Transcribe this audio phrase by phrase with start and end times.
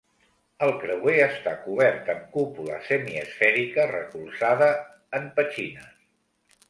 [0.67, 4.71] El creuer està cobert amb cúpula semiesfèrica recolzada
[5.21, 5.97] en petxines.